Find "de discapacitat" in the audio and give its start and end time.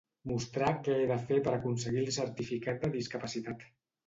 2.87-3.71